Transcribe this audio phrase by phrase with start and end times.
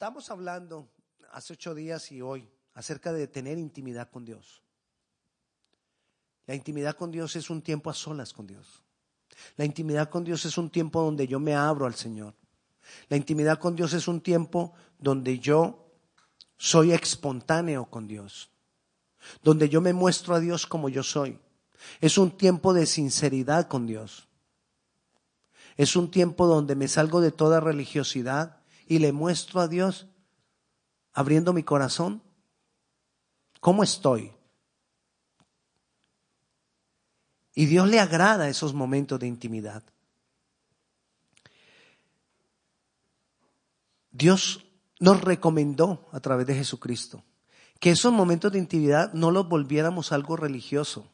[0.00, 0.88] Estamos hablando
[1.30, 4.62] hace ocho días y hoy acerca de tener intimidad con Dios.
[6.46, 8.82] La intimidad con Dios es un tiempo a solas con Dios.
[9.58, 12.34] La intimidad con Dios es un tiempo donde yo me abro al Señor.
[13.10, 15.92] La intimidad con Dios es un tiempo donde yo
[16.56, 18.50] soy espontáneo con Dios.
[19.42, 21.38] Donde yo me muestro a Dios como yo soy.
[22.00, 24.28] Es un tiempo de sinceridad con Dios.
[25.76, 28.59] Es un tiempo donde me salgo de toda religiosidad
[28.90, 30.08] y le muestro a Dios
[31.12, 32.20] abriendo mi corazón
[33.60, 34.32] cómo estoy.
[37.54, 39.84] Y Dios le agrada esos momentos de intimidad.
[44.10, 44.66] Dios
[44.98, 47.22] nos recomendó a través de Jesucristo
[47.78, 51.08] que esos momentos de intimidad no los volviéramos algo religioso.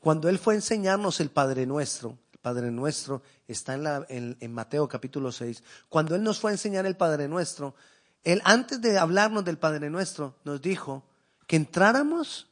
[0.00, 4.86] Cuando Él fue a enseñarnos el Padre Nuestro, Padre Nuestro está en, la, en, Mateo
[4.86, 5.64] capítulo 6.
[5.88, 7.74] Cuando Él nos fue a enseñar el Padre Nuestro,
[8.22, 11.02] Él antes de hablarnos del Padre Nuestro nos dijo
[11.48, 12.48] que entráramos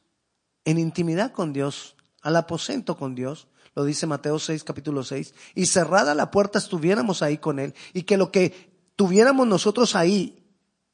[0.65, 5.65] en intimidad con Dios, al aposento con Dios, lo dice Mateo 6 capítulo 6, y
[5.65, 10.45] cerrada la puerta estuviéramos ahí con Él, y que lo que tuviéramos nosotros ahí,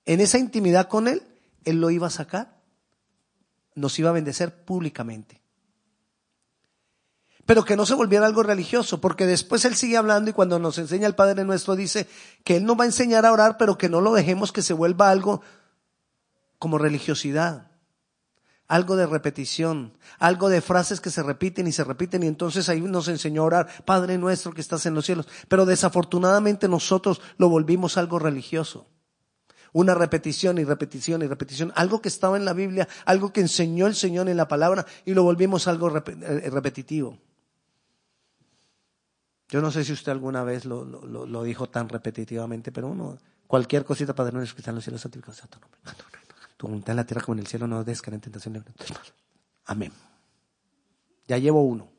[0.05, 1.23] en esa intimidad con Él,
[1.65, 2.61] Él lo iba a sacar,
[3.73, 5.40] nos iba a bendecer públicamente
[7.45, 10.77] pero que no se volviera algo religioso, porque después él sigue hablando y cuando nos
[10.77, 12.07] enseña el Padre nuestro dice
[12.43, 14.73] que él nos va a enseñar a orar, pero que no lo dejemos que se
[14.73, 15.41] vuelva algo
[16.59, 17.71] como religiosidad,
[18.67, 22.81] algo de repetición, algo de frases que se repiten y se repiten y entonces ahí
[22.81, 27.49] nos enseñó a orar, Padre nuestro que estás en los cielos, pero desafortunadamente nosotros lo
[27.49, 28.87] volvimos algo religioso.
[29.73, 33.87] Una repetición y repetición y repetición, algo que estaba en la Biblia, algo que enseñó
[33.87, 37.17] el Señor en la palabra y lo volvimos algo eh, repetitivo.
[39.51, 43.83] Yo no sé si usted alguna vez lo, lo, dijo tan repetitivamente, pero uno, cualquier
[43.83, 45.77] cosita, Padre nuestro que está en los cielos, santificado sea tu nombre.
[46.55, 48.63] Tu voluntad en la tierra como en el cielo, no des en tentación.
[49.65, 49.91] Amén.
[51.27, 51.91] Ya llevo uno.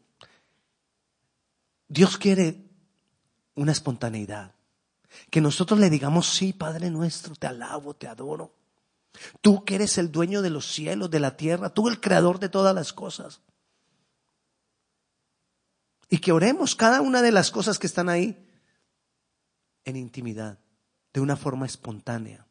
[1.88, 2.70] Dios quiere
[3.54, 4.54] una espontaneidad.
[5.28, 8.54] Que nosotros le digamos, sí, Padre nuestro, te alabo, te adoro.
[9.42, 12.48] Tú que eres el dueño de los cielos, de la tierra, tú el creador de
[12.48, 13.42] todas las cosas
[16.12, 18.46] y que oremos cada una de las cosas que están ahí
[19.86, 20.58] en intimidad,
[21.10, 22.46] de una forma espontánea.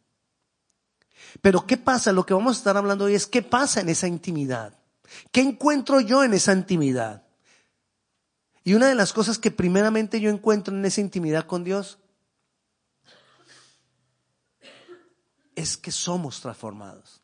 [1.44, 2.11] Pero ¿qué pasa?
[2.11, 4.79] Lo que vamos a estar hablando hoy es qué pasa en esa intimidad.
[5.31, 7.22] ¿Qué encuentro yo en esa intimidad?
[8.63, 11.99] Y una de las cosas que primeramente yo encuentro en esa intimidad con Dios
[15.53, 17.22] es que somos transformados.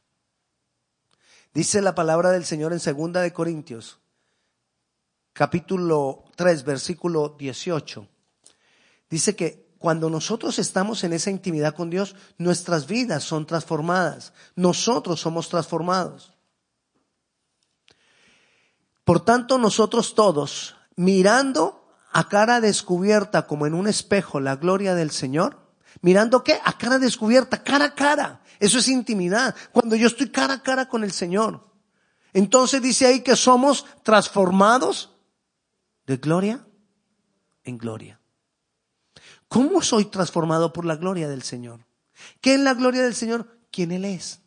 [1.52, 3.98] Dice la palabra del Señor en segunda de Corintios
[5.38, 8.08] capítulo 3, versículo 18.
[9.08, 14.34] Dice que cuando nosotros estamos en esa intimidad con Dios, nuestras vidas son transformadas.
[14.56, 16.34] Nosotros somos transformados.
[19.04, 25.12] Por tanto, nosotros todos, mirando a cara descubierta como en un espejo la gloria del
[25.12, 25.60] Señor,
[26.02, 26.60] mirando qué?
[26.66, 28.42] A cara descubierta, cara a cara.
[28.60, 29.56] Eso es intimidad.
[29.72, 31.64] Cuando yo estoy cara a cara con el Señor.
[32.34, 35.12] Entonces dice ahí que somos transformados
[36.08, 36.66] de gloria
[37.64, 38.20] en gloria.
[39.48, 41.86] ¿Cómo soy transformado por la gloria del Señor?
[42.42, 43.60] ¿Qué es la gloria del Señor?
[43.72, 44.42] ¿Quién Él es?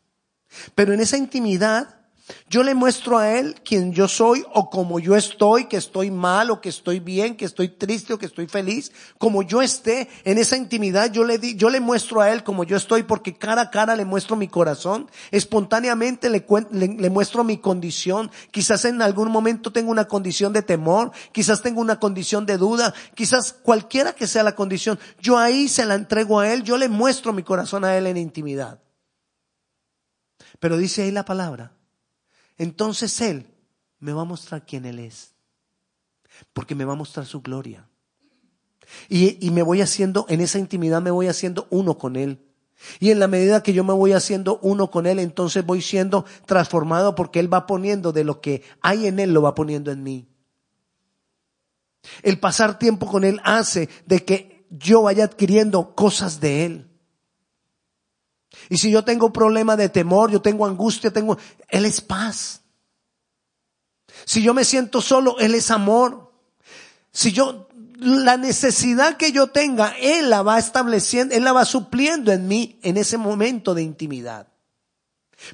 [0.74, 1.99] Pero en esa intimidad
[2.48, 6.50] yo le muestro a Él quien yo soy o como yo estoy, que estoy mal
[6.50, 8.92] o que estoy bien, que estoy triste o que estoy feliz.
[9.18, 12.64] Como yo esté en esa intimidad, yo le, di, yo le muestro a Él como
[12.64, 15.10] yo estoy porque cara a cara le muestro mi corazón.
[15.30, 18.30] Espontáneamente le, le, le muestro mi condición.
[18.50, 22.94] Quizás en algún momento tengo una condición de temor, quizás tengo una condición de duda,
[23.14, 24.98] quizás cualquiera que sea la condición.
[25.20, 28.16] Yo ahí se la entrego a Él, yo le muestro mi corazón a Él en
[28.16, 28.80] intimidad.
[30.58, 31.72] Pero dice ahí la palabra
[32.60, 33.46] entonces Él
[34.00, 35.32] me va a mostrar quién Él es.
[36.52, 37.88] Porque me va a mostrar su gloria.
[39.08, 42.38] Y, y, me voy haciendo, en esa intimidad me voy haciendo uno con Él.
[42.98, 46.26] Y en la medida que yo me voy haciendo uno con Él, entonces voy siendo
[46.44, 50.02] transformado porque Él va poniendo de lo que hay en Él, lo va poniendo en
[50.02, 50.28] mí.
[52.22, 56.89] El pasar tiempo con Él hace de que yo vaya adquiriendo cosas de Él.
[58.68, 61.38] Y si yo tengo problema de temor, yo tengo angustia, tengo,
[61.68, 62.62] Él es paz.
[64.24, 66.32] Si yo me siento solo, Él es amor.
[67.12, 67.68] Si yo,
[67.98, 72.78] la necesidad que yo tenga, Él la va estableciendo, Él la va supliendo en mí
[72.82, 74.49] en ese momento de intimidad.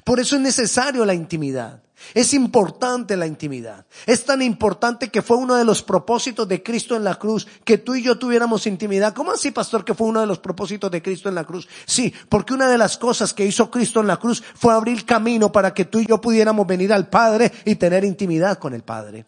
[0.03, 1.81] Por eso es necesario la intimidad.
[2.13, 3.85] Es importante la intimidad.
[4.05, 7.77] Es tan importante que fue uno de los propósitos de Cristo en la cruz, que
[7.79, 9.13] tú y yo tuviéramos intimidad.
[9.13, 11.67] ¿Cómo así, pastor, que fue uno de los propósitos de Cristo en la cruz?
[11.85, 15.51] Sí, porque una de las cosas que hizo Cristo en la cruz fue abrir camino
[15.51, 19.25] para que tú y yo pudiéramos venir al Padre y tener intimidad con el Padre.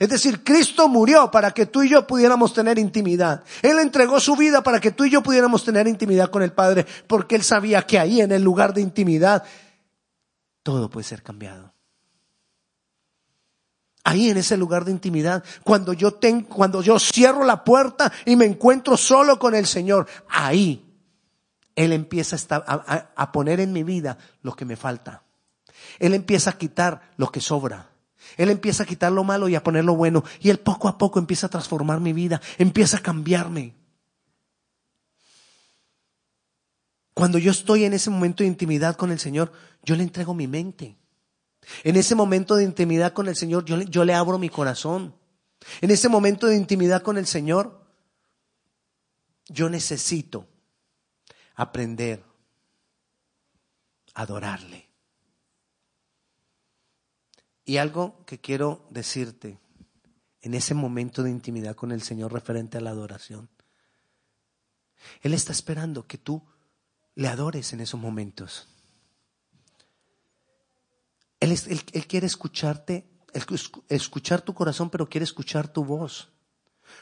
[0.00, 3.44] Es decir, Cristo murió para que tú y yo pudiéramos tener intimidad.
[3.60, 6.86] Él entregó su vida para que tú y yo pudiéramos tener intimidad con el Padre,
[7.06, 9.44] porque Él sabía que ahí en el lugar de intimidad
[10.62, 11.74] todo puede ser cambiado.
[14.02, 18.36] Ahí en ese lugar de intimidad, cuando yo tengo, cuando yo cierro la puerta y
[18.36, 20.82] me encuentro solo con el Señor, ahí
[21.76, 25.24] Él empieza a, a poner en mi vida lo que me falta.
[25.98, 27.89] Él empieza a quitar lo que sobra.
[28.36, 30.24] Él empieza a quitar lo malo y a poner lo bueno.
[30.40, 33.74] Y Él poco a poco empieza a transformar mi vida, empieza a cambiarme.
[37.14, 40.46] Cuando yo estoy en ese momento de intimidad con el Señor, yo le entrego mi
[40.46, 40.96] mente.
[41.84, 45.14] En ese momento de intimidad con el Señor, yo le, yo le abro mi corazón.
[45.80, 47.84] En ese momento de intimidad con el Señor,
[49.48, 50.46] yo necesito
[51.54, 52.24] aprender
[54.14, 54.89] a adorarle.
[57.70, 59.60] Y algo que quiero decirte
[60.40, 63.48] en ese momento de intimidad con el Señor referente a la adoración.
[65.22, 66.42] Él está esperando que tú
[67.14, 68.66] le adores en esos momentos.
[71.38, 71.56] Él,
[72.08, 73.08] quiere escucharte,
[73.88, 76.32] escuchar tu corazón, pero quiere escuchar tu voz.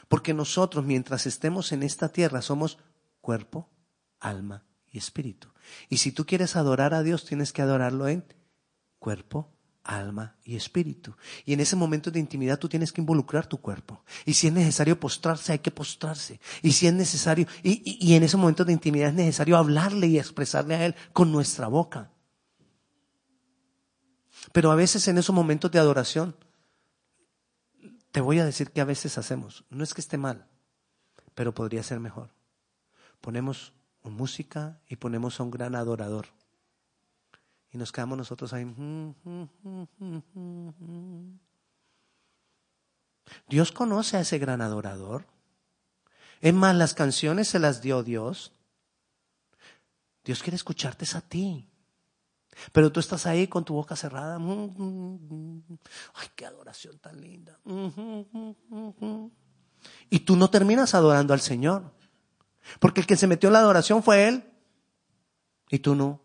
[0.07, 2.77] Porque nosotros, mientras estemos en esta tierra, somos
[3.21, 3.71] cuerpo,
[4.19, 5.47] alma y espíritu.
[5.89, 8.23] Y si tú quieres adorar a Dios, tienes que adorarlo en
[8.99, 9.51] cuerpo,
[9.89, 11.15] alma y espíritu.
[11.45, 14.03] Y en ese momento de intimidad tú tienes que involucrar tu cuerpo.
[14.25, 16.39] Y si es necesario postrarse, hay que postrarse.
[16.61, 20.19] Y si es necesario, y, y, en ese momento de intimidad es necesario hablarle y
[20.19, 22.11] expresarle a Él con nuestra boca.
[24.53, 26.35] Pero a veces en esos momentos de adoración,
[28.11, 29.65] te voy a decir que a veces hacemos.
[29.69, 30.47] No es que esté mal,
[31.33, 32.29] pero podría ser mejor.
[33.21, 36.27] Ponemos música y ponemos a un gran adorador
[37.71, 38.65] y nos quedamos nosotros ahí.
[43.47, 45.25] Dios conoce a ese gran adorador.
[46.41, 48.53] Es más, las canciones se las dio Dios.
[50.23, 51.69] Dios quiere escucharte a ti.
[52.71, 54.37] Pero tú estás ahí con tu boca cerrada.
[54.37, 57.59] Ay, qué adoración tan linda.
[60.09, 61.91] Y tú no terminas adorando al Señor.
[62.79, 64.43] Porque el que se metió en la adoración fue Él.
[65.69, 66.21] Y tú no.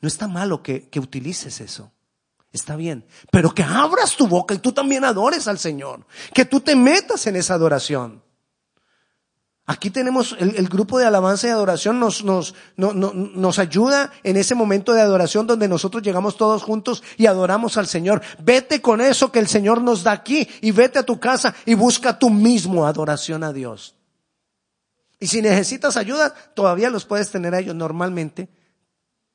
[0.00, 1.92] No está malo que, que utilices eso.
[2.52, 3.04] Está bien.
[3.32, 6.06] Pero que abras tu boca y tú también adores al Señor.
[6.32, 8.22] Que tú te metas en esa adoración.
[9.66, 14.92] Aquí tenemos el, grupo de alabanza y adoración nos, nos, nos ayuda en ese momento
[14.92, 18.20] de adoración donde nosotros llegamos todos juntos y adoramos al Señor.
[18.40, 21.72] Vete con eso que el Señor nos da aquí y vete a tu casa y
[21.72, 23.94] busca tú mismo adoración a Dios.
[25.18, 28.50] Y si necesitas ayuda, todavía los puedes tener a ellos normalmente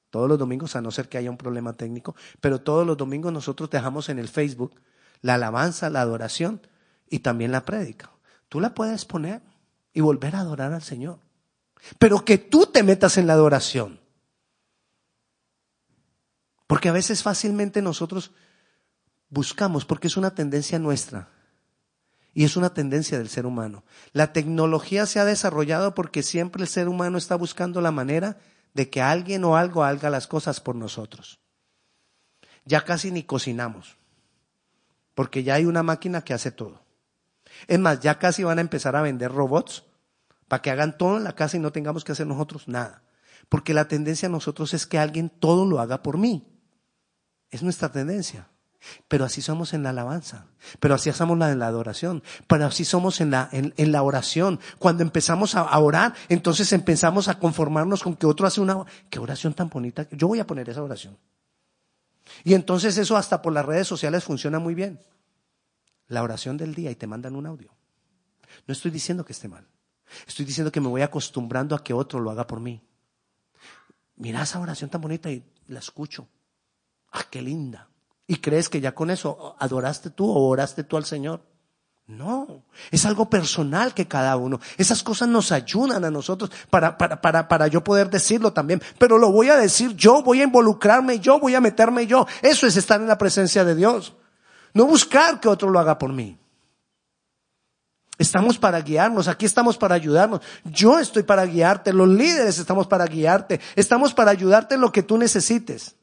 [0.09, 3.31] todos los domingos, a no ser que haya un problema técnico, pero todos los domingos
[3.31, 4.75] nosotros dejamos en el Facebook
[5.21, 6.61] la alabanza, la adoración
[7.09, 8.11] y también la prédica.
[8.47, 9.41] Tú la puedes poner
[9.94, 11.19] y volver a adorar al Señor.
[11.97, 14.00] Pero que tú te metas en la adoración.
[16.67, 18.31] Porque a veces fácilmente nosotros
[19.29, 21.29] buscamos, porque es una tendencia nuestra.
[22.33, 23.83] Y es una tendencia del ser humano.
[24.13, 28.38] La tecnología se ha desarrollado porque siempre el ser humano está buscando la manera
[28.74, 31.40] de que alguien o algo haga las cosas por nosotros.
[32.66, 33.97] Ya casi ni cocinamos,
[35.16, 36.81] porque ya hay una máquina que hace todo.
[37.68, 39.83] Es más, ya casi van a empezar a vender robots
[40.47, 43.04] para que hagan todo en la casa y no tengamos que hacer nosotros nada.
[43.47, 46.47] Porque la tendencia a nosotros es que alguien todo lo haga por mí.
[47.49, 48.47] Es nuestra tendencia.
[49.07, 50.45] Pero así somos en la alabanza,
[50.80, 54.59] pero así somos en la adoración, pero así somos en la, en, la oración.
[54.78, 59.54] Cuando empezamos a, orar, entonces empezamos a conformarnos con que otro hace una, qué oración
[59.54, 61.18] tan bonita, yo voy a poner esa oración.
[62.44, 65.00] Y entonces eso hasta por las redes sociales funciona muy bien.
[66.07, 67.71] La oración del día y te mandan un audio.
[68.66, 69.68] No estoy diciendo que esté mal.
[70.26, 72.81] Estoy diciendo que me voy acostumbrando a que otro lo haga por mí.
[74.16, 76.28] Mira esa oración tan bonita y la escucho.
[77.12, 77.90] Ah, qué linda
[78.30, 81.42] y crees que ya con eso adoraste tú o oraste tú al Señor.
[82.06, 84.59] No, es algo personal que cada uno.
[84.78, 88.83] Esas cosas nos ayudan a nosotros para, para, para, para yo poder decirlo también.
[89.00, 92.28] Pero lo voy a decir yo, voy a involucrarme yo, voy a meterme yo.
[92.44, 94.14] Eso es estar en la presencia de Dios.
[94.76, 96.38] No buscar que otro lo haga por mí.
[98.19, 100.42] Estamos para guiarnos, aquí estamos para ayudarnos.
[100.66, 105.02] Yo estoy para guiarte, los líderes estamos para guiarte, estamos para ayudarte en lo que
[105.02, 105.95] tú necesites.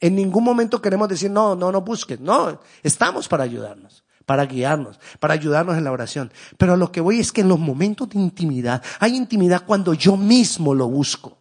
[0.00, 2.20] En ningún momento queremos decir, no, no, no busques.
[2.20, 6.32] No, estamos para ayudarnos, para guiarnos, para ayudarnos en la oración.
[6.58, 10.16] Pero lo que voy es que en los momentos de intimidad, hay intimidad cuando yo
[10.16, 11.38] mismo lo busco.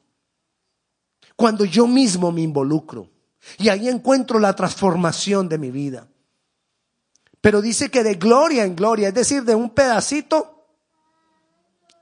[1.36, 3.10] Cuando yo mismo me involucro.
[3.58, 6.08] Y ahí encuentro la transformación de mi vida.
[7.42, 10.55] Pero dice que de gloria en gloria, es decir, de un pedacito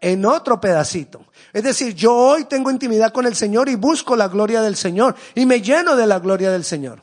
[0.04, 1.26] en otro pedacito.
[1.54, 5.16] Es decir, yo hoy tengo intimidad con el Señor y busco la gloria del Señor
[5.34, 7.02] y me lleno de la gloria del Señor.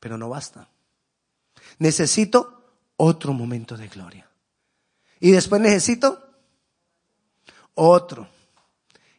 [0.00, 0.66] Pero no basta.
[1.78, 2.64] Necesito
[2.96, 4.26] otro momento de gloria.
[5.20, 6.26] Y después necesito
[7.74, 8.26] otro.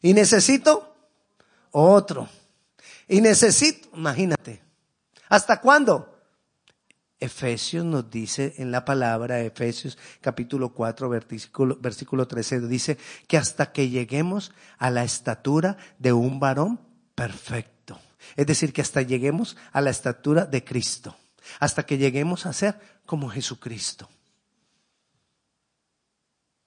[0.01, 0.95] Y necesito
[1.69, 2.27] otro.
[3.07, 4.59] Y necesito, imagínate,
[5.29, 6.10] ¿hasta cuándo?
[7.21, 12.97] Efesios nos dice en la palabra, Efesios capítulo 4, versículo, versículo 13, dice
[13.27, 16.79] que hasta que lleguemos a la estatura de un varón
[17.13, 17.99] perfecto.
[18.35, 21.15] Es decir, que hasta lleguemos a la estatura de Cristo.
[21.59, 24.09] Hasta que lleguemos a ser como Jesucristo.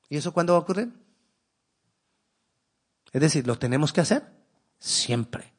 [0.09, 0.93] ¿Y eso cuándo va a ocurrir?
[3.13, 4.23] Es decir, ¿lo tenemos que hacer?
[4.79, 5.53] Siempre.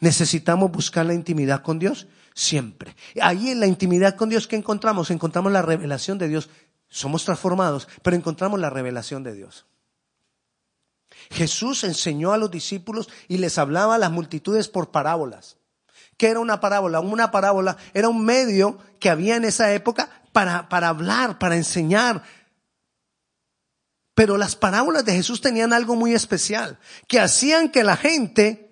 [0.00, 2.06] ¿Necesitamos buscar la intimidad con Dios?
[2.36, 2.94] Siempre.
[3.20, 5.10] Ahí en la intimidad con Dios, ¿qué encontramos?
[5.10, 6.50] Encontramos la revelación de Dios.
[6.88, 9.66] Somos transformados, pero encontramos la revelación de Dios.
[11.30, 15.56] Jesús enseñó a los discípulos y les hablaba a las multitudes por parábolas.
[16.18, 17.00] ¿Qué era una parábola?
[17.00, 22.22] Una parábola era un medio que había en esa época para, para hablar, para enseñar.
[24.14, 26.78] Pero las parábolas de Jesús tenían algo muy especial,
[27.08, 28.65] que hacían que la gente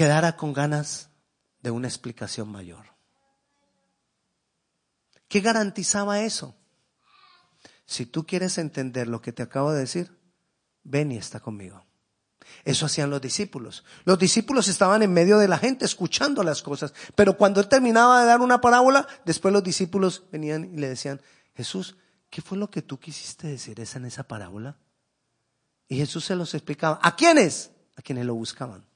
[0.00, 1.10] quedara con ganas
[1.60, 2.86] de una explicación mayor.
[5.28, 6.56] ¿Qué garantizaba eso?
[7.84, 10.18] Si tú quieres entender lo que te acabo de decir,
[10.84, 11.84] ven y está conmigo.
[12.64, 13.84] Eso hacían los discípulos.
[14.06, 18.22] Los discípulos estaban en medio de la gente escuchando las cosas, pero cuando él terminaba
[18.22, 21.20] de dar una parábola, después los discípulos venían y le decían,
[21.54, 21.98] Jesús,
[22.30, 24.78] ¿qué fue lo que tú quisiste decir esa en esa parábola?
[25.88, 26.98] Y Jesús se los explicaba.
[27.02, 27.72] ¿A quiénes?
[27.96, 28.88] A quienes lo buscaban.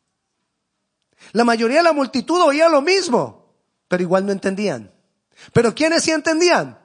[1.33, 3.55] La mayoría de la multitud oía lo mismo,
[3.89, 4.93] pero igual no entendían.
[5.53, 6.79] Pero ¿quiénes sí entendían?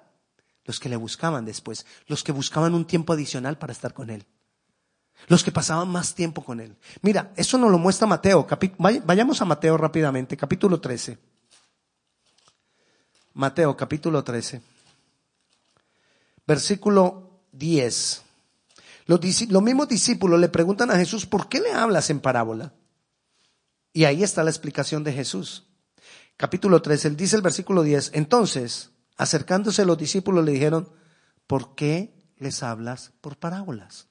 [0.65, 4.25] Los que le buscaban después, los que buscaban un tiempo adicional para estar con él.
[5.27, 6.75] Los que pasaban más tiempo con él.
[7.01, 8.47] Mira, eso nos lo muestra Mateo.
[8.77, 11.17] Vayamos a Mateo rápidamente, capítulo 13.
[13.33, 14.61] Mateo, capítulo 13.
[16.47, 18.21] Versículo 10.
[19.05, 22.73] Los, los mismos discípulos le preguntan a Jesús, ¿por qué le hablas en parábola?
[23.93, 25.67] Y ahí está la explicación de Jesús.
[26.37, 30.89] Capítulo 3, él dice el versículo 10, entonces, acercándose los discípulos le dijeron,
[31.47, 34.07] ¿por qué les hablas por parábolas?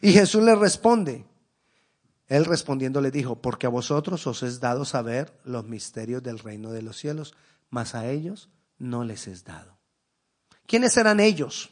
[0.00, 1.26] Y Jesús le responde,
[2.28, 6.70] él respondiendo le dijo, porque a vosotros os es dado saber los misterios del reino
[6.72, 7.34] de los cielos,
[7.68, 8.48] mas a ellos
[8.78, 9.78] no les es dado.
[10.66, 11.70] ¿Quiénes serán ellos?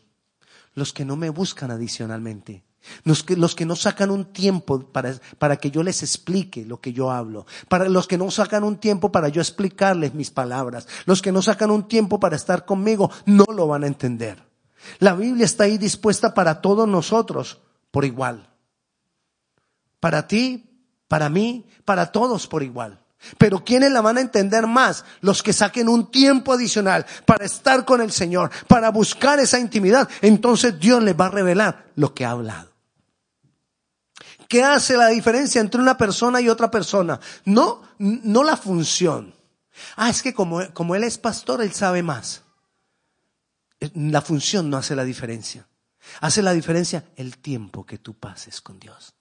[0.75, 2.65] Los que no me buscan adicionalmente,
[3.05, 6.81] los que, los que no sacan un tiempo para, para que yo les explique lo
[6.81, 7.47] que yo hablo.
[7.69, 10.89] Para los que no sacan un tiempo para yo explicarles mis palabras.
[11.07, 14.43] Los que no sacan un tiempo para estar conmigo no lo van a entender.
[14.99, 17.61] La Biblia está ahí dispuesta para todos nosotros
[17.91, 18.49] por igual.
[19.99, 20.71] Para ti,
[21.09, 23.01] para mí, para todos por igual.
[23.37, 25.05] Pero ¿quiénes la van a entender más?
[25.21, 30.09] Los que saquen un tiempo adicional para estar con el Señor, para buscar esa intimidad.
[30.23, 32.70] Entonces Dios les va a revelar lo que ha hablado.
[34.51, 37.21] ¿Qué hace la diferencia entre una persona y otra persona?
[37.45, 39.33] No, no la función.
[39.95, 42.43] Ah, es que como, como él es pastor, él sabe más.
[43.95, 45.69] La función no hace la diferencia.
[46.21, 49.15] Hace la diferencia el tiempo que tú pases con Dios.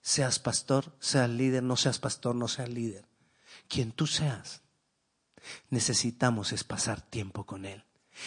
[0.00, 3.04] Seas pastor, seas líder, no seas pastor, no seas líder.
[3.66, 4.60] Quien tú seas,
[5.70, 7.84] necesitamos es pasar tiempo con Él.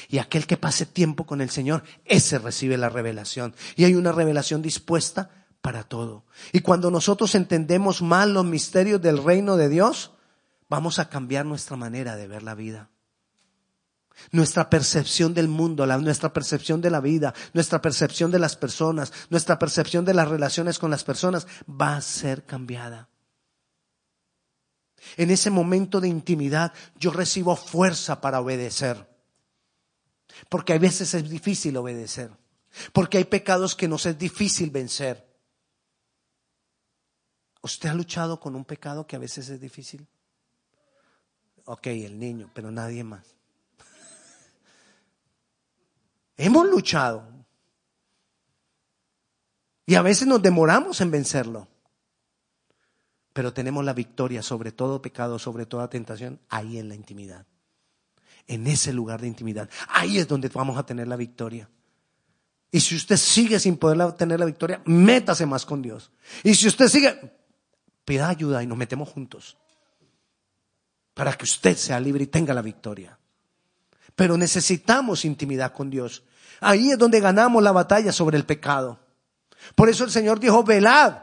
[0.10, 3.56] Y aquel que pase tiempo con el Señor, ese recibe la revelación.
[3.76, 5.30] Y hay una revelación dispuesta
[5.62, 6.26] para todo.
[6.52, 10.12] Y cuando nosotros entendemos mal los misterios del reino de Dios,
[10.70, 12.90] vamos a cambiar nuestra manera de ver la vida.
[14.32, 19.60] Nuestra percepción del mundo, nuestra percepción de la vida, nuestra percepción de las personas, nuestra
[19.60, 23.10] percepción de las relaciones con las personas va a ser cambiada.
[25.18, 29.17] En ese momento de intimidad yo recibo fuerza para obedecer.
[30.50, 32.32] Porque a veces es difícil obedecer.
[32.94, 35.26] Porque hay pecados que nos es difícil vencer.
[37.62, 40.08] ¿Usted ha luchado con un pecado que a veces es difícil?
[41.66, 43.36] Ok, el niño, pero nadie más.
[46.38, 47.28] Hemos luchado.
[49.86, 51.68] Y a veces nos demoramos en vencerlo.
[53.34, 57.46] Pero tenemos la victoria sobre todo pecado, sobre toda tentación, ahí en la intimidad.
[58.48, 59.70] En ese lugar de intimidad.
[59.90, 61.70] Ahí es donde vamos a tener la victoria.
[62.72, 66.12] Y si usted sigue sin poder tener la victoria, métase más con Dios.
[66.44, 67.38] Y si usted sigue,
[68.06, 69.58] pida ayuda y nos metemos juntos.
[71.14, 73.18] Para que usted sea libre y tenga la victoria.
[74.16, 76.24] Pero necesitamos intimidad con Dios.
[76.60, 79.00] Ahí es donde ganamos la batalla sobre el pecado.
[79.76, 81.18] Por eso el Señor dijo, velad.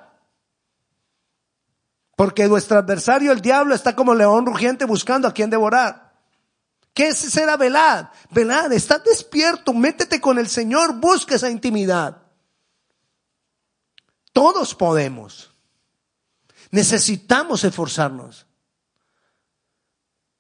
[2.17, 6.04] Porque nuestro adversario, el diablo, está como león rugiente buscando a quien devorar.
[6.95, 8.09] ¿Qué es ser velad?
[8.31, 12.23] Velad, estás despierto, métete con el Señor, busca esa intimidad.
[14.33, 15.53] Todos podemos.
[16.71, 18.47] Necesitamos esforzarnos.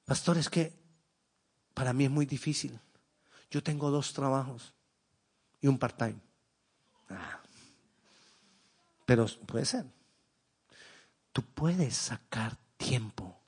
[0.05, 0.73] Pastor, es que
[1.75, 2.79] para mí es muy difícil.
[3.51, 4.75] Yo tengo dos trabajos
[5.61, 6.21] y un part-time.
[7.09, 7.41] Ah.
[9.07, 9.85] Pero puede ser.
[11.33, 13.44] Tú puedes sacar tiempo.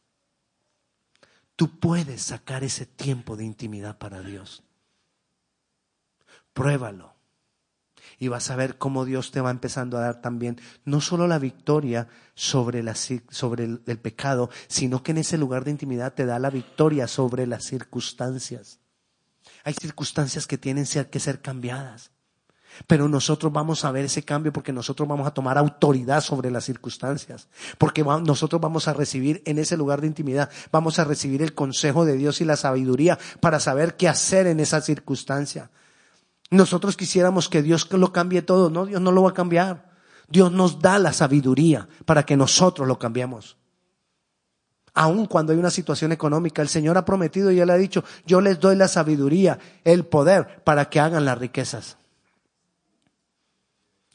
[1.56, 4.62] Tú puedes sacar ese tiempo de intimidad para Dios.
[6.52, 7.14] Pruébalo.
[8.18, 11.38] Y vas a ver cómo Dios te va empezando a dar también no solo la
[11.38, 16.24] victoria sobre, la, sobre el, el pecado, sino que en ese lugar de intimidad te
[16.24, 18.78] da la victoria sobre las circunstancias.
[19.64, 22.10] Hay circunstancias que tienen que ser cambiadas.
[22.86, 26.64] Pero nosotros vamos a ver ese cambio porque nosotros vamos a tomar autoridad sobre las
[26.64, 27.48] circunstancias.
[27.78, 32.04] Porque nosotros vamos a recibir en ese lugar de intimidad, vamos a recibir el consejo
[32.04, 35.70] de Dios y la sabiduría para saber qué hacer en esa circunstancia.
[36.50, 38.70] Nosotros quisiéramos que Dios lo cambie todo.
[38.70, 39.90] No, Dios no lo va a cambiar.
[40.28, 43.56] Dios nos da la sabiduría para que nosotros lo cambiemos.
[44.94, 48.40] Aun cuando hay una situación económica, el Señor ha prometido y Él ha dicho, yo
[48.40, 51.98] les doy la sabiduría, el poder para que hagan las riquezas.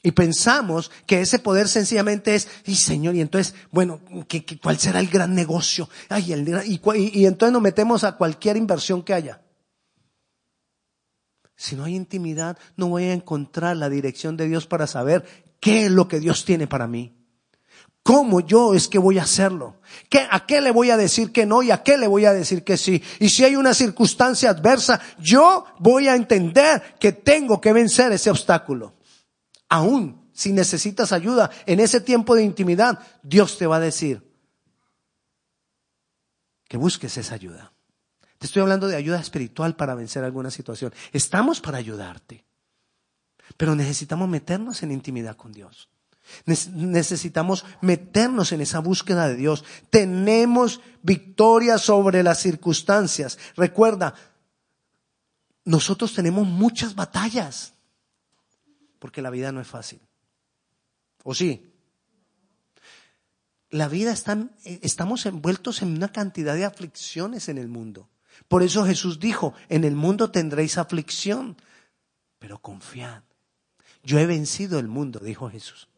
[0.04, 5.00] Y pensamos que ese poder sencillamente es, y Señor, y entonces, bueno, ¿qué, cuál será
[5.00, 5.90] el gran negocio?
[6.10, 6.82] Ay, el, y,
[7.20, 9.42] y entonces nos metemos a cualquier inversión que haya.
[11.56, 15.24] Si no hay intimidad, no voy a encontrar la dirección de Dios para saber
[15.60, 17.16] qué es lo que Dios tiene para mí.
[18.02, 19.76] ¿Cómo yo es que voy a hacerlo?
[20.10, 22.34] ¿Qué, ¿A qué le voy a decir que no y a qué le voy a
[22.34, 23.04] decir que sí?
[23.20, 28.32] Y si hay una circunstancia adversa, yo voy a entender que tengo que vencer ese
[28.32, 28.96] obstáculo.
[29.72, 34.22] Aún si necesitas ayuda en ese tiempo de intimidad, Dios te va a decir
[36.68, 37.72] que busques esa ayuda.
[38.38, 40.94] Te estoy hablando de ayuda espiritual para vencer alguna situación.
[41.14, 42.44] Estamos para ayudarte,
[43.56, 45.88] pero necesitamos meternos en intimidad con Dios.
[46.46, 49.64] Necesitamos meternos en esa búsqueda de Dios.
[49.90, 53.40] Tenemos victoria sobre las circunstancias.
[53.56, 54.16] Recuerda,
[55.64, 57.74] nosotros tenemos muchas batallas
[59.02, 60.00] porque la vida no es fácil.
[61.24, 61.74] ¿O sí?
[63.72, 68.10] La vida está, estamos envueltos en una cantidad de aflicciones en el mundo.
[68.48, 71.58] Por eso Jesús dijo, en el mundo tendréis aflicción,
[72.38, 73.24] pero confiad.
[74.04, 75.90] Yo he vencido el mundo, dijo Jesús.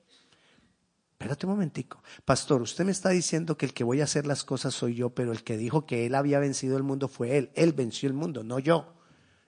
[1.11, 2.01] Espérate un momentico.
[2.23, 5.09] Pastor, usted me está diciendo que el que voy a hacer las cosas soy yo,
[5.09, 7.51] pero el que dijo que él había vencido el mundo fue él.
[7.55, 8.93] Él venció el mundo, no yo.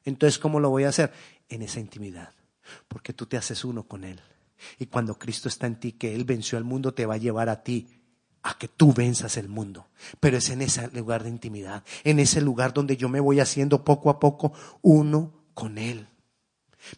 [0.04, 1.14] Entonces, ¿cómo lo voy a hacer?
[1.48, 2.34] En esa intimidad.
[2.88, 4.22] Porque tú te haces uno con Él.
[4.80, 7.50] Y cuando Cristo está en ti, que Él venció al mundo, te va a llevar
[7.50, 7.88] a ti
[8.44, 9.88] a que tú venzas el mundo.
[10.20, 13.84] Pero es en ese lugar de intimidad, en ese lugar donde yo me voy haciendo
[13.84, 16.08] poco a poco uno con Él.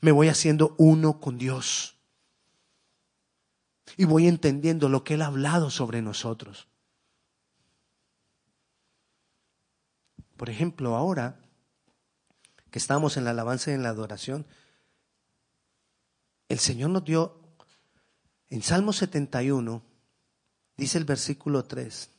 [0.02, 1.98] Me voy haciendo uno con Dios.
[3.96, 6.68] Y voy entendiendo lo que Él ha hablado sobre nosotros.
[10.36, 11.40] Por ejemplo, ahora
[12.70, 14.46] que estamos en la alabanza y en la adoración,
[16.50, 17.40] el Señor nos dio,
[18.50, 19.82] en Salmo 71,
[20.78, 22.10] dice el versículo 3,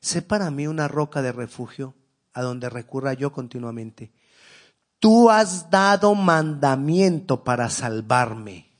[0.00, 1.94] sé para mí una roca de refugio
[2.34, 4.12] a donde recurra yo continuamente.
[4.98, 8.70] Tú has dado mandamiento para salvarme.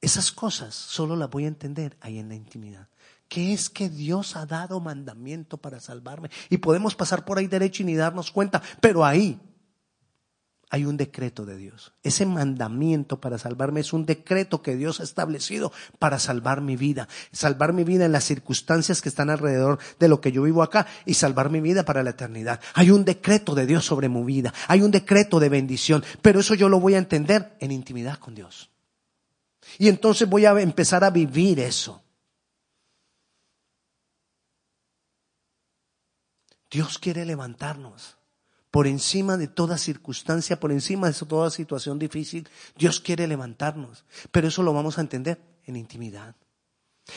[0.00, 2.88] Esas cosas solo las voy a entender ahí en la intimidad.
[3.28, 6.30] ¿Qué es que Dios ha dado mandamiento para salvarme?
[6.48, 9.40] Y podemos pasar por ahí derecho y ni darnos cuenta, pero ahí
[10.68, 11.92] hay un decreto de Dios.
[12.02, 17.08] Ese mandamiento para salvarme es un decreto que Dios ha establecido para salvar mi vida.
[17.30, 20.86] Salvar mi vida en las circunstancias que están alrededor de lo que yo vivo acá
[21.04, 22.60] y salvar mi vida para la eternidad.
[22.74, 24.52] Hay un decreto de Dios sobre mi vida.
[24.66, 26.04] Hay un decreto de bendición.
[26.20, 28.70] Pero eso yo lo voy a entender en intimidad con Dios.
[29.78, 32.02] Y entonces voy a empezar a vivir eso.
[36.68, 38.15] Dios quiere levantarnos
[38.76, 42.46] por encima de toda circunstancia, por encima de toda situación difícil.
[42.76, 46.36] Dios quiere levantarnos, pero eso lo vamos a entender en intimidad.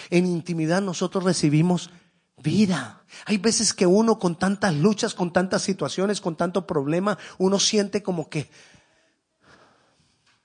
[0.09, 1.89] En intimidad nosotros recibimos
[2.37, 3.03] vida.
[3.25, 8.01] Hay veces que uno con tantas luchas, con tantas situaciones, con tanto problema, uno siente
[8.01, 8.49] como que,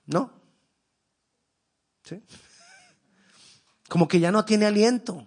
[0.07, 0.33] ¿no?
[2.03, 2.21] ¿Sí?
[3.87, 5.25] Como que ya no tiene aliento.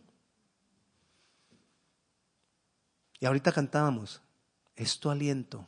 [3.20, 4.20] Y ahorita cantábamos,
[4.76, 5.66] es tu aliento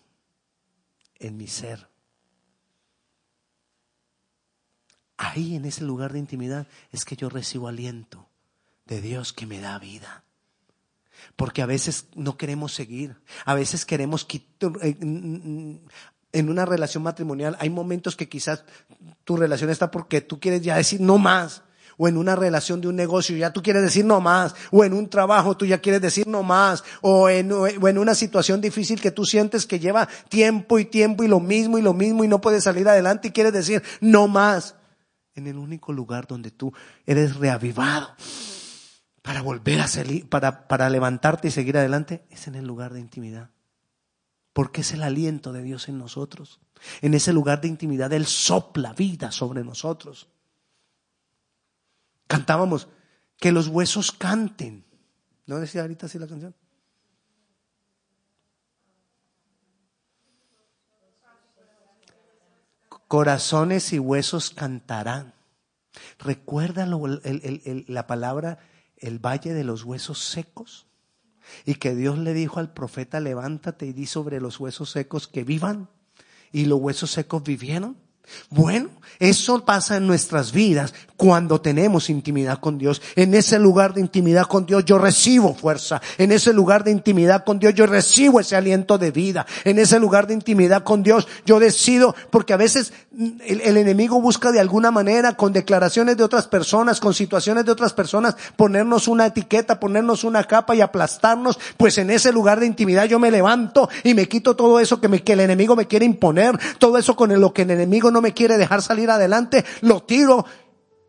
[1.21, 1.89] en mi ser.
[5.17, 8.29] Ahí en ese lugar de intimidad es que yo recibo aliento
[8.87, 10.25] de Dios que me da vida.
[11.37, 14.97] Porque a veces no queremos seguir, a veces queremos quitar, eh,
[16.33, 18.65] en una relación matrimonial hay momentos que quizás
[19.25, 21.63] tu relación está porque tú quieres ya decir no más
[22.03, 24.95] o en una relación de un negocio ya tú quieres decir no más, o en
[24.95, 29.03] un trabajo tú ya quieres decir no más, o en, o en una situación difícil
[29.03, 32.29] que tú sientes que lleva tiempo y tiempo y lo mismo y lo mismo y
[32.29, 34.77] no puedes salir adelante y quieres decir no más.
[35.35, 36.73] En el único lugar donde tú
[37.05, 38.09] eres reavivado
[39.21, 43.01] para volver a salir, para, para levantarte y seguir adelante, es en el lugar de
[43.01, 43.51] intimidad.
[44.55, 46.61] Porque es el aliento de Dios en nosotros.
[47.03, 50.29] En ese lugar de intimidad Él sopla vida sobre nosotros.
[52.31, 52.87] Cantábamos
[53.39, 54.85] que los huesos canten.
[55.47, 56.55] ¿No decía ahorita así la canción?
[63.09, 65.35] Corazones y huesos cantarán.
[66.21, 68.61] ¿Recuerda la palabra
[68.99, 70.87] el valle de los huesos secos?
[71.65, 75.43] Y que Dios le dijo al profeta, levántate y di sobre los huesos secos que
[75.43, 75.89] vivan.
[76.53, 77.97] Y los huesos secos vivieron.
[78.49, 83.03] Bueno, eso pasa en nuestras vidas cuando tenemos intimidad con Dios.
[83.15, 86.01] En ese lugar de intimidad con Dios yo recibo fuerza.
[86.17, 89.45] En ese lugar de intimidad con Dios yo recibo ese aliento de vida.
[89.65, 92.95] En ese lugar de intimidad con Dios yo decido, porque a veces
[93.45, 97.93] el, enemigo busca de alguna manera, con declaraciones de otras personas, con situaciones de otras
[97.93, 101.59] personas, ponernos una etiqueta, ponernos una capa y aplastarnos.
[101.77, 105.09] Pues en ese lugar de intimidad yo me levanto y me quito todo eso que,
[105.09, 108.20] me, que el enemigo me quiere imponer, todo eso con lo que el enemigo no
[108.21, 110.45] me quiere dejar salir adelante, lo tiro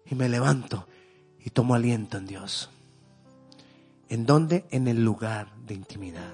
[0.06, 0.88] y me levanto
[1.40, 2.70] y tomo aliento en Dios.
[4.10, 4.66] ¿En dónde?
[4.70, 6.34] En el lugar de intimidad.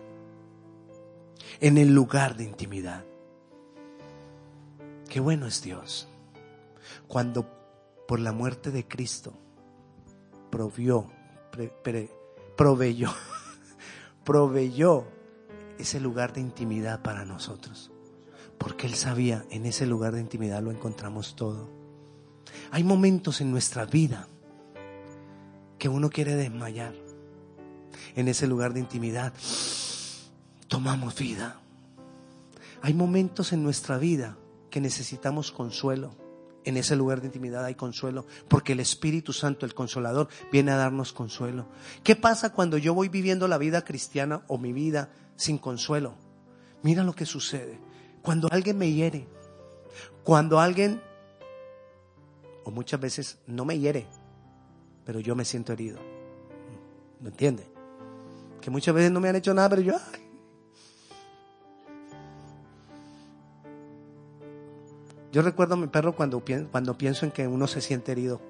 [1.59, 3.05] En el lugar de intimidad.
[5.09, 6.07] Qué bueno es Dios.
[7.07, 7.47] Cuando
[8.07, 9.33] por la muerte de Cristo
[10.49, 11.11] provió,
[12.55, 13.13] proveyó,
[14.23, 15.05] proveyó
[15.77, 17.91] ese lugar de intimidad para nosotros.
[18.57, 21.69] Porque Él sabía, en ese lugar de intimidad lo encontramos todo.
[22.71, 24.27] Hay momentos en nuestra vida
[25.77, 26.93] que uno quiere desmayar.
[28.15, 29.33] En ese lugar de intimidad
[30.67, 31.59] tomamos vida.
[32.81, 34.37] Hay momentos en nuestra vida
[34.69, 36.15] que necesitamos consuelo.
[36.65, 40.75] En ese lugar de intimidad hay consuelo, porque el Espíritu Santo, el Consolador, viene a
[40.75, 41.65] darnos consuelo.
[42.03, 46.15] ¿Qué pasa cuando yo voy viviendo la vida cristiana o mi vida sin consuelo?
[46.83, 47.79] Mira lo que sucede.
[48.21, 49.27] Cuando alguien me hiere,
[50.23, 51.01] cuando alguien
[52.63, 54.05] o muchas veces no me hiere,
[55.05, 55.99] pero yo me siento herido.
[57.21, 57.63] ¿Me entiende?
[58.59, 59.93] Que muchas veces no me han hecho nada, pero yo...
[65.31, 68.41] Yo recuerdo a mi perro cuando, cuando pienso en que uno se siente herido.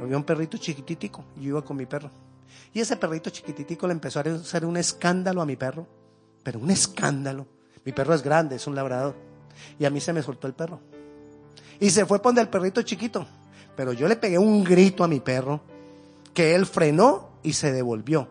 [0.00, 2.10] Había un perrito chiquititico, yo iba con mi perro.
[2.72, 5.86] Y ese perrito chiquititico le empezó a hacer un escándalo a mi perro,
[6.42, 7.46] pero un escándalo.
[7.84, 9.14] Mi perro es grande, es un labrador.
[9.78, 10.80] Y a mí se me soltó el perro.
[11.80, 13.26] Y se fue por el perrito chiquito.
[13.76, 15.60] Pero yo le pegué un grito a mi perro
[16.32, 18.28] que él frenó y se devolvió.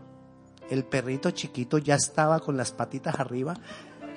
[0.70, 3.54] El perrito chiquito ya estaba con las patitas arriba,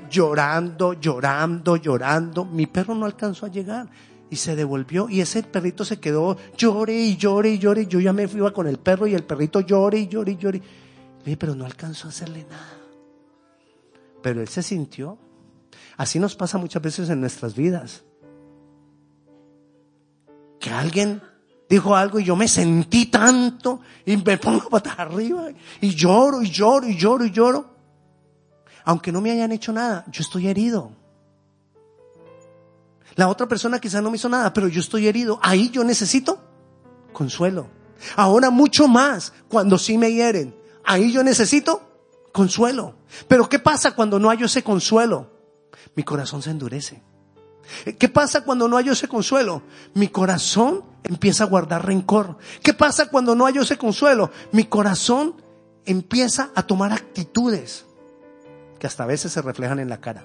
[0.08, 2.44] llorando, llorando, llorando.
[2.44, 3.88] Mi perro no alcanzó a llegar
[4.30, 7.86] y se devolvió y ese perrito se quedó llore y llore y llore.
[7.86, 10.62] Yo ya me iba con el perro y el perrito llore y llore y llore.
[11.38, 12.78] Pero no alcanzó a hacerle nada.
[14.22, 15.18] Pero él se sintió.
[15.96, 18.04] Así nos pasa muchas veces en nuestras vidas
[20.60, 21.22] que alguien
[21.68, 25.48] dijo algo y yo me sentí tanto y me pongo patas arriba
[25.80, 27.76] y lloro y lloro y lloro y lloro.
[28.84, 30.92] Aunque no me hayan hecho nada, yo estoy herido.
[33.16, 35.40] La otra persona quizás no me hizo nada, pero yo estoy herido.
[35.42, 36.38] Ahí yo necesito
[37.12, 37.66] consuelo.
[38.14, 40.54] Ahora mucho más cuando sí me hieren.
[40.84, 41.80] Ahí yo necesito
[42.32, 42.94] consuelo.
[43.26, 45.35] Pero ¿qué pasa cuando no hay ese consuelo?
[45.94, 47.02] Mi corazón se endurece.
[47.98, 49.62] ¿Qué pasa cuando no hay ese consuelo?
[49.94, 52.38] Mi corazón empieza a guardar rencor.
[52.62, 54.30] ¿Qué pasa cuando no hay ese consuelo?
[54.52, 55.34] Mi corazón
[55.84, 57.84] empieza a tomar actitudes
[58.78, 60.24] que hasta a veces se reflejan en la cara.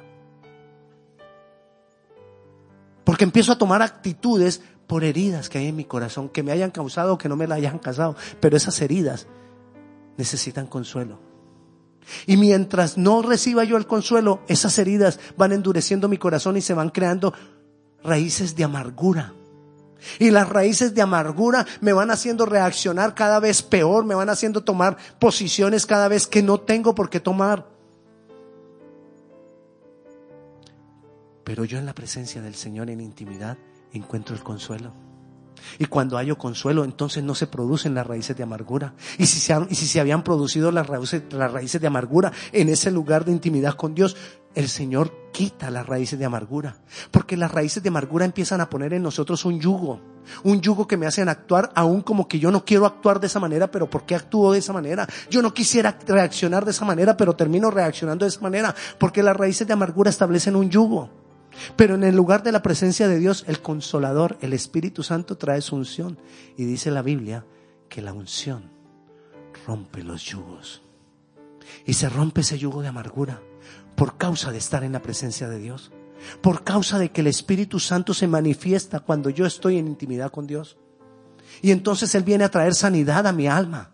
[3.03, 6.71] Porque empiezo a tomar actitudes por heridas que hay en mi corazón, que me hayan
[6.71, 8.15] causado o que no me la hayan causado.
[8.39, 9.27] Pero esas heridas
[10.17, 11.30] necesitan consuelo.
[12.25, 16.73] Y mientras no reciba yo el consuelo, esas heridas van endureciendo mi corazón y se
[16.73, 17.33] van creando
[18.03, 19.33] raíces de amargura.
[20.19, 24.63] Y las raíces de amargura me van haciendo reaccionar cada vez peor, me van haciendo
[24.63, 27.67] tomar posiciones cada vez que no tengo por qué tomar.
[31.43, 33.57] Pero yo en la presencia del Señor en intimidad
[33.93, 35.10] encuentro el consuelo.
[35.79, 38.93] Y cuando hay consuelo, entonces no se producen las raíces de amargura.
[39.17, 42.69] Y si se, y si se habían producido las raíces, las raíces de amargura en
[42.69, 44.15] ese lugar de intimidad con Dios,
[44.55, 46.77] el Señor quita las raíces de amargura.
[47.09, 50.01] Porque las raíces de amargura empiezan a poner en nosotros un yugo.
[50.43, 53.39] Un yugo que me hacen actuar aún como que yo no quiero actuar de esa
[53.39, 55.07] manera, pero ¿por qué actúo de esa manera?
[55.29, 58.75] Yo no quisiera reaccionar de esa manera, pero termino reaccionando de esa manera.
[58.97, 61.20] Porque las raíces de amargura establecen un yugo.
[61.75, 65.61] Pero en el lugar de la presencia de Dios, el consolador, el Espíritu Santo trae
[65.61, 66.17] su unción.
[66.57, 67.45] Y dice la Biblia
[67.89, 68.71] que la unción
[69.67, 70.81] rompe los yugos.
[71.85, 73.41] Y se rompe ese yugo de amargura
[73.95, 75.91] por causa de estar en la presencia de Dios.
[76.41, 80.47] Por causa de que el Espíritu Santo se manifiesta cuando yo estoy en intimidad con
[80.47, 80.77] Dios.
[81.61, 83.90] Y entonces Él viene a traer sanidad a mi alma.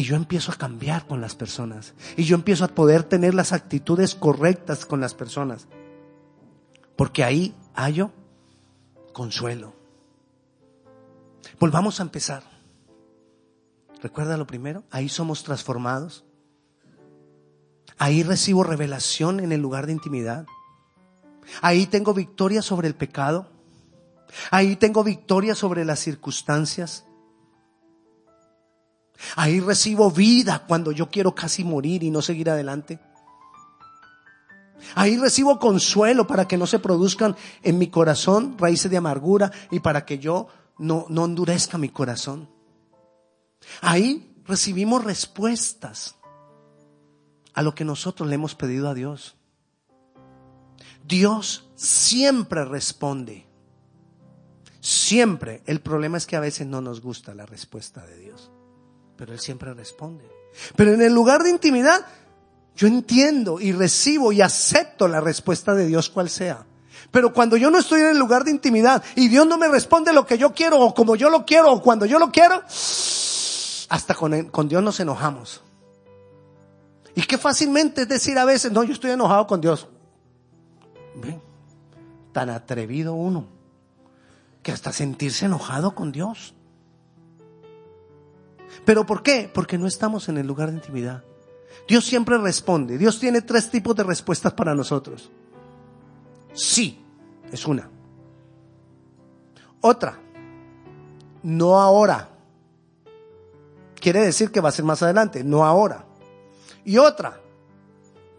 [0.00, 1.92] Y yo empiezo a cambiar con las personas.
[2.16, 5.68] Y yo empiezo a poder tener las actitudes correctas con las personas.
[6.96, 8.10] Porque ahí hallo
[9.12, 9.74] consuelo.
[11.58, 12.44] Volvamos a empezar.
[14.02, 14.84] ¿Recuerda lo primero?
[14.90, 16.24] Ahí somos transformados.
[17.98, 20.46] Ahí recibo revelación en el lugar de intimidad.
[21.60, 23.50] Ahí tengo victoria sobre el pecado.
[24.50, 27.04] Ahí tengo victoria sobre las circunstancias.
[29.36, 32.98] Ahí recibo vida cuando yo quiero casi morir y no seguir adelante.
[34.94, 39.80] Ahí recibo consuelo para que no se produzcan en mi corazón raíces de amargura y
[39.80, 42.48] para que yo no, no endurezca mi corazón.
[43.82, 46.16] Ahí recibimos respuestas
[47.52, 49.36] a lo que nosotros le hemos pedido a Dios.
[51.04, 53.46] Dios siempre responde.
[54.80, 55.62] Siempre.
[55.66, 58.50] El problema es que a veces no nos gusta la respuesta de Dios
[59.20, 60.24] pero Él siempre responde.
[60.76, 62.06] Pero en el lugar de intimidad,
[62.74, 66.64] yo entiendo y recibo y acepto la respuesta de Dios cual sea.
[67.10, 70.14] Pero cuando yo no estoy en el lugar de intimidad y Dios no me responde
[70.14, 72.62] lo que yo quiero o como yo lo quiero o cuando yo lo quiero,
[73.90, 75.60] hasta con, Dios nos enojamos.
[77.14, 79.86] Y qué fácilmente es decir a veces, no, yo estoy enojado con Dios.
[82.32, 83.44] Tan atrevido uno
[84.62, 86.54] que hasta sentirse enojado con Dios.
[88.84, 89.50] ¿Pero por qué?
[89.52, 91.22] Porque no estamos en el lugar de intimidad.
[91.88, 92.98] Dios siempre responde.
[92.98, 95.30] Dios tiene tres tipos de respuestas para nosotros.
[96.52, 97.04] Sí,
[97.50, 97.88] es una.
[99.80, 100.18] Otra,
[101.42, 102.28] no ahora.
[104.00, 106.06] Quiere decir que va a ser más adelante, no ahora.
[106.84, 107.40] Y otra,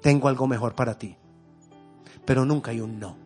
[0.02, 1.16] tengo algo mejor para ti.
[2.26, 3.18] Pero nunca hay un no.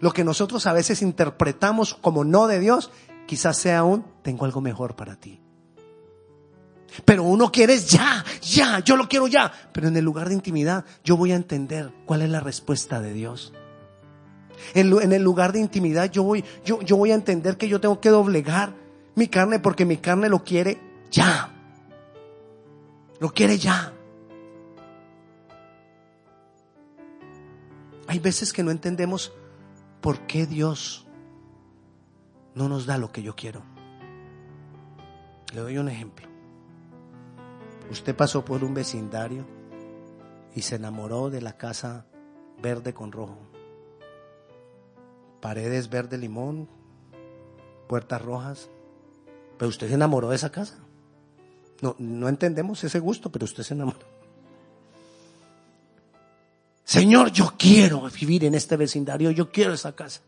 [0.00, 2.90] Lo que nosotros a veces interpretamos como no de Dios,
[3.26, 5.40] quizás sea un tengo algo mejor para ti.
[7.04, 9.52] Pero uno quiere ya, ya, yo lo quiero ya.
[9.72, 13.12] Pero en el lugar de intimidad yo voy a entender cuál es la respuesta de
[13.12, 13.52] Dios.
[14.74, 18.00] En, el lugar de intimidad yo voy, yo, yo voy a entender que yo tengo
[18.00, 18.72] que doblegar
[19.14, 21.52] mi carne porque mi carne lo quiere ya.
[23.20, 23.92] Lo quiere ya.
[28.08, 29.32] Hay veces que no entendemos
[30.00, 31.06] por qué Dios
[32.54, 33.62] no nos da lo que yo quiero.
[35.52, 36.35] Le doy un ejemplo.
[37.90, 39.46] Usted pasó por un vecindario
[40.54, 42.06] y se enamoró de la casa
[42.60, 43.38] verde con rojo.
[45.40, 46.68] Paredes verde limón,
[47.88, 48.70] puertas rojas.
[49.58, 50.78] Pero usted se enamoró de esa casa.
[51.80, 54.16] No, no entendemos ese gusto, pero usted se enamoró.
[56.84, 60.20] Señor, yo quiero vivir en este vecindario, yo quiero esa casa.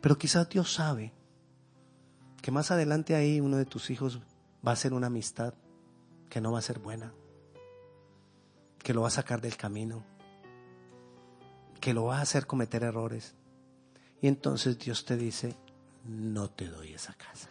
[0.00, 1.12] Pero quizás Dios sabe
[2.40, 4.20] que más adelante ahí uno de tus hijos
[4.66, 5.54] va a ser una amistad
[6.28, 7.12] que no va a ser buena,
[8.82, 10.04] que lo va a sacar del camino,
[11.80, 13.34] que lo va a hacer cometer errores.
[14.20, 15.56] Y entonces Dios te dice,
[16.04, 17.50] no te doy esa casa.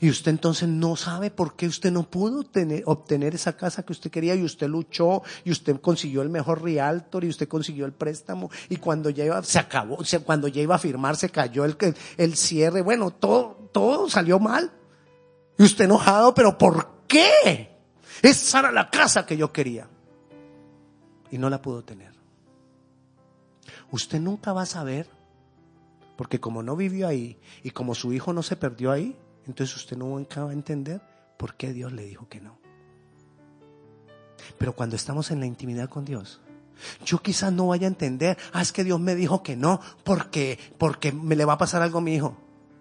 [0.00, 2.44] Y usted entonces no sabe por qué usted no pudo
[2.84, 7.24] obtener esa casa que usted quería y usted luchó y usted consiguió el mejor realtor
[7.24, 10.78] y usted consiguió el préstamo y cuando ya iba, se acabó, cuando ya iba a
[10.78, 11.76] firmar se cayó el,
[12.16, 14.70] el cierre, bueno, todo, todo salió mal.
[15.60, 17.68] Y usted enojado, pero ¿por qué?
[18.22, 19.86] Esa era la casa que yo quería.
[21.30, 22.14] Y no la pudo tener.
[23.90, 25.06] Usted nunca va a saber,
[26.16, 29.14] porque como no vivió ahí y como su hijo no se perdió ahí,
[29.46, 31.02] entonces usted nunca va a entender
[31.36, 32.58] por qué Dios le dijo que no.
[34.56, 36.40] Pero cuando estamos en la intimidad con Dios,
[37.04, 40.58] yo quizás no vaya a entender, ah, es que Dios me dijo que no, porque,
[40.78, 42.34] porque me le va a pasar algo a mi hijo.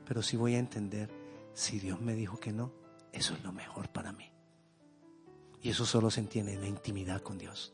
[0.08, 1.19] Pero sí voy a entender,
[1.54, 2.72] si Dios me dijo que no,
[3.12, 4.32] eso es lo mejor para mí.
[5.62, 7.74] Y eso solo se entiende en la intimidad con Dios.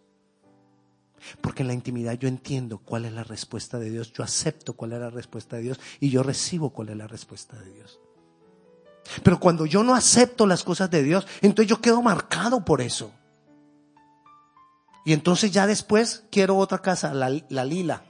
[1.42, 4.94] Porque en la intimidad yo entiendo cuál es la respuesta de Dios, yo acepto cuál
[4.94, 8.00] es la respuesta de Dios y yo recibo cuál es la respuesta de Dios.
[9.24, 13.12] Pero cuando yo no acepto las cosas de Dios, entonces yo quedo marcado por eso.
[15.06, 18.04] Y entonces ya después quiero otra casa, la, lila.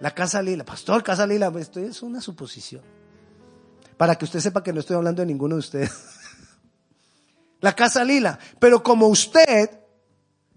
[0.00, 0.64] La casa lila.
[0.64, 1.52] Pastor, casa lila.
[1.58, 2.82] Esto es una suposición.
[3.96, 5.92] Para que usted sepa que no estoy hablando de ninguno de ustedes.
[7.60, 8.38] La casa lila.
[8.58, 9.70] Pero como usted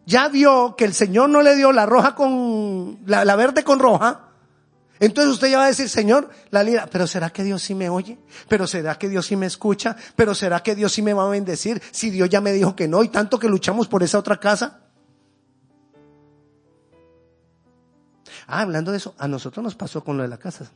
[0.06, 4.30] ya vio que el Señor no le dio la roja con, la verde con roja,
[5.00, 7.90] entonces usted ya va a decir, Señor, la lira, pero ¿será que Dios sí me
[7.90, 8.18] oye?
[8.50, 9.96] ¿Pero será que Dios sí me escucha?
[10.16, 12.88] ¿Pero será que Dios sí me va a bendecir si Dios ya me dijo que
[12.88, 14.82] no y tanto que luchamos por esa otra casa?
[18.52, 20.72] Ah, hablando de eso, a nosotros nos pasó con lo de la casa.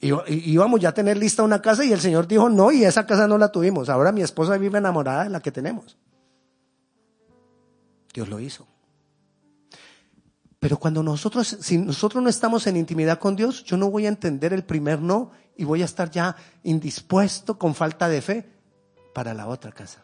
[0.00, 3.28] Íbamos ya a tener lista una casa y el Señor dijo no y esa casa
[3.28, 3.90] no la tuvimos.
[3.90, 5.98] Ahora mi esposa vive enamorada de la que tenemos.
[8.14, 8.66] Dios lo hizo.
[10.58, 14.08] Pero cuando nosotros, si nosotros no estamos en intimidad con Dios, yo no voy a
[14.08, 18.48] entender el primer no y voy a estar ya indispuesto, con falta de fe,
[19.12, 20.02] para la otra casa.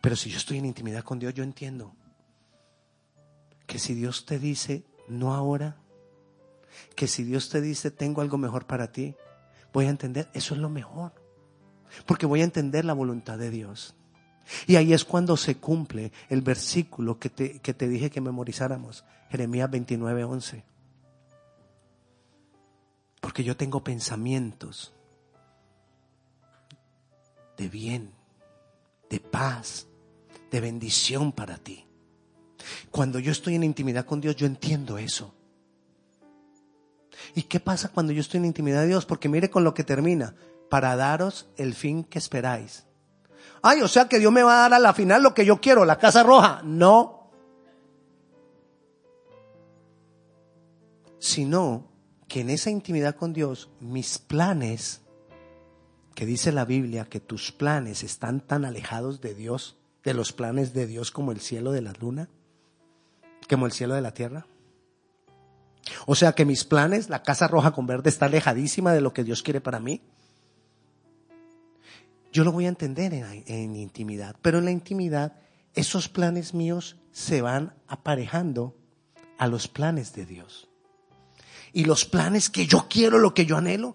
[0.00, 1.96] Pero si yo estoy en intimidad con Dios, yo entiendo
[3.66, 5.76] que si Dios te dice no ahora,
[6.94, 9.14] que si Dios te dice tengo algo mejor para ti,
[9.72, 11.12] voy a entender, eso es lo mejor.
[12.06, 13.94] Porque voy a entender la voluntad de Dios.
[14.66, 19.04] Y ahí es cuando se cumple el versículo que te, que te dije que memorizáramos,
[19.30, 20.64] Jeremías 29, 11.
[23.20, 24.92] Porque yo tengo pensamientos
[27.56, 28.12] de bien,
[29.08, 29.86] de paz,
[30.50, 31.86] de bendición para ti.
[32.90, 35.34] Cuando yo estoy en intimidad con Dios, yo entiendo eso.
[37.34, 39.06] ¿Y qué pasa cuando yo estoy en intimidad de Dios?
[39.06, 40.34] Porque mire con lo que termina,
[40.68, 42.84] para daros el fin que esperáis.
[43.62, 45.60] Ay, o sea que Dios me va a dar a la final lo que yo
[45.60, 46.60] quiero, la casa roja.
[46.64, 47.30] No.
[51.18, 51.88] Sino
[52.26, 55.02] que en esa intimidad con Dios, mis planes,
[56.14, 60.74] que dice la Biblia que tus planes están tan alejados de Dios, de los planes
[60.74, 62.28] de Dios como el cielo de la luna,
[63.48, 64.46] como el cielo de la tierra.
[66.06, 69.24] O sea que mis planes, la casa roja con verde, está alejadísima de lo que
[69.24, 70.00] Dios quiere para mí
[72.32, 75.34] yo lo voy a entender en, intimidad, pero en la intimidad
[75.74, 78.74] esos planes míos se van aparejando
[79.38, 80.68] a los planes de Dios.
[81.74, 83.94] Y los planes que yo quiero, lo que yo anhelo,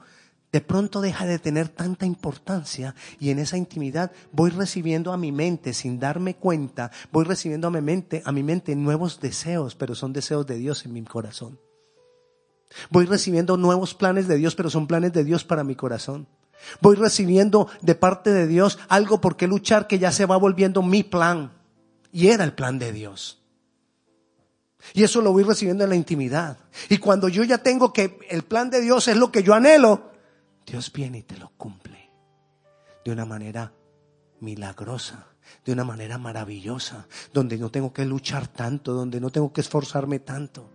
[0.51, 5.31] de pronto deja de tener tanta importancia y en esa intimidad voy recibiendo a mi
[5.31, 9.93] mente sin darme cuenta, voy recibiendo a mi mente, a mi mente nuevos deseos, pero
[9.93, 11.59] son deseos de Dios en mi corazón.
[12.89, 16.27] Voy recibiendo nuevos planes de Dios, pero son planes de Dios para mi corazón.
[16.81, 20.81] Voy recibiendo de parte de Dios algo por qué luchar que ya se va volviendo
[20.81, 21.53] mi plan.
[22.11, 23.41] Y era el plan de Dios.
[24.93, 26.57] Y eso lo voy recibiendo en la intimidad.
[26.89, 30.11] Y cuando yo ya tengo que el plan de Dios es lo que yo anhelo,
[30.67, 32.11] Dios viene y te lo cumple.
[33.05, 33.73] De una manera
[34.41, 35.27] milagrosa,
[35.63, 40.19] de una manera maravillosa, donde no tengo que luchar tanto, donde no tengo que esforzarme
[40.19, 40.69] tanto.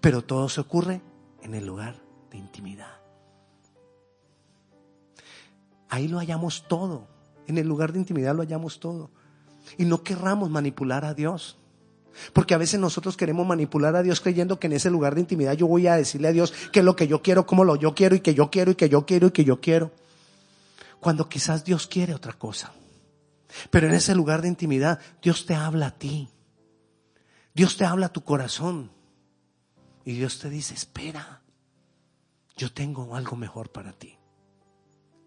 [0.00, 1.02] Pero todo se ocurre
[1.42, 2.98] en el lugar de intimidad.
[5.90, 7.06] Ahí lo hallamos todo.
[7.46, 9.10] En el lugar de intimidad lo hallamos todo.
[9.76, 11.58] Y no querramos manipular a Dios.
[12.32, 15.54] Porque a veces nosotros queremos manipular a Dios creyendo que en ese lugar de intimidad
[15.54, 18.14] yo voy a decirle a Dios que lo que yo quiero, como lo yo quiero
[18.14, 19.92] y que yo quiero y que yo quiero y que yo quiero.
[21.00, 22.72] Cuando quizás Dios quiere otra cosa.
[23.70, 26.28] Pero en ese lugar de intimidad Dios te habla a ti.
[27.54, 28.90] Dios te habla a tu corazón.
[30.04, 31.42] Y Dios te dice, espera,
[32.56, 34.18] yo tengo algo mejor para ti.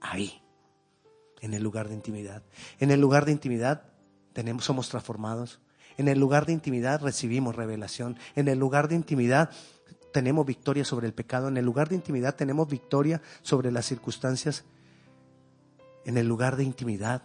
[0.01, 0.41] Ahí
[1.41, 2.43] en el lugar de intimidad.
[2.80, 3.84] En el lugar de intimidad
[4.34, 5.59] tenemos, somos transformados.
[5.98, 8.18] En el lugar de intimidad recibimos revelación.
[8.36, 9.50] En el lugar de intimidad
[10.14, 11.48] tenemos victoria sobre el pecado.
[11.48, 14.64] En el lugar de intimidad tenemos victoria sobre las circunstancias.
[16.06, 17.24] En el lugar de intimidad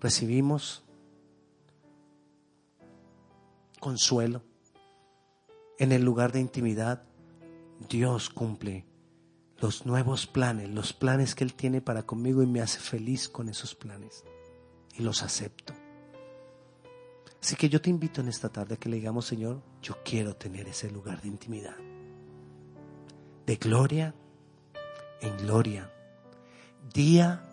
[0.00, 0.82] recibimos
[3.78, 4.42] consuelo.
[5.78, 7.04] En el lugar de intimidad
[7.88, 8.84] Dios cumple
[9.58, 13.48] los nuevos planes, los planes que Él tiene para conmigo y me hace feliz con
[13.48, 14.24] esos planes.
[14.98, 15.72] Y los acepto.
[17.42, 20.36] Así que yo te invito en esta tarde a que le digamos, Señor, yo quiero
[20.36, 21.76] tener ese lugar de intimidad.
[23.46, 24.14] De gloria
[25.22, 25.90] en gloria.
[26.92, 27.44] Día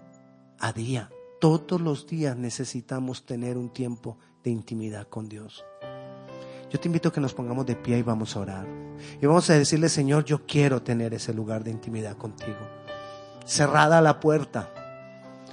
[0.60, 1.10] a día.
[1.40, 5.64] Todos los días necesitamos tener un tiempo de intimidad con Dios.
[6.70, 8.68] Yo te invito a que nos pongamos de pie y vamos a orar.
[9.22, 12.60] Y vamos a decirle, Señor, yo quiero tener ese lugar de intimidad contigo.
[13.46, 14.70] Cerrada la puerta.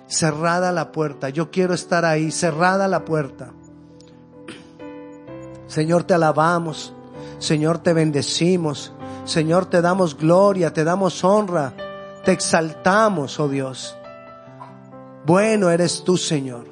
[0.08, 1.30] Cerrada la puerta.
[1.30, 2.30] Yo quiero estar ahí.
[2.30, 3.52] Cerrada la puerta.
[5.66, 6.92] Señor, te alabamos.
[7.38, 8.92] Señor, te bendecimos.
[9.24, 11.74] Señor, te damos gloria, te damos honra.
[12.24, 13.96] Te exaltamos, oh Dios.
[15.24, 16.66] Bueno eres tú, Señor.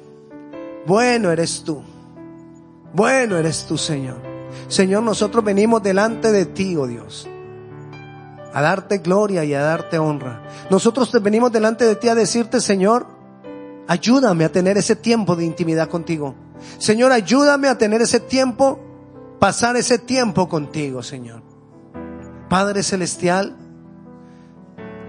[0.85, 1.83] Bueno eres tú.
[2.93, 4.35] Bueno eres tú, Señor.
[4.67, 7.27] Señor, nosotros venimos delante de ti, oh Dios,
[8.53, 10.43] a darte gloria y a darte honra.
[10.69, 13.05] Nosotros venimos delante de ti a decirte, Señor,
[13.87, 16.35] ayúdame a tener ese tiempo de intimidad contigo.
[16.77, 18.79] Señor, ayúdame a tener ese tiempo,
[19.39, 21.43] pasar ese tiempo contigo, Señor.
[22.49, 23.55] Padre Celestial,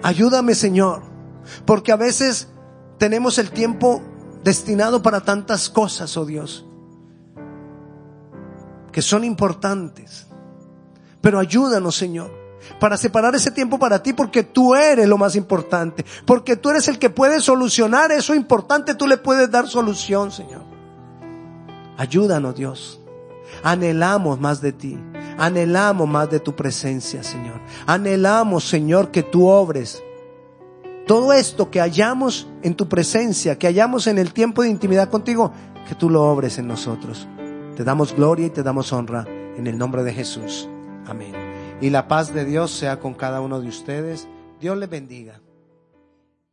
[0.03, 1.03] ayúdame, Señor,
[1.64, 2.49] porque a veces
[2.99, 4.03] tenemos el tiempo
[4.43, 6.66] destinado para tantas cosas, oh Dios
[8.97, 10.27] que son importantes.
[11.20, 12.31] Pero ayúdanos, Señor,
[12.81, 16.89] para separar ese tiempo para ti, porque tú eres lo más importante, porque tú eres
[16.89, 20.62] el que puede solucionar eso importante, tú le puedes dar solución, Señor.
[21.99, 22.99] Ayúdanos, Dios.
[23.66, 24.96] Anhelamos más de ti.
[25.38, 27.60] Anhelamos más de tu presencia, Señor.
[27.84, 30.04] Anhelamos, Señor, que tú obres.
[31.04, 35.50] Todo esto que hallamos en tu presencia, que hallamos en el tiempo de intimidad contigo,
[35.88, 37.26] que tú lo obres en nosotros.
[37.76, 40.68] Te damos gloria y te damos honra en el nombre de Jesús.
[41.04, 41.34] Amén.
[41.80, 44.28] Y la paz de Dios sea con cada uno de ustedes.
[44.60, 45.40] Dios les bendiga.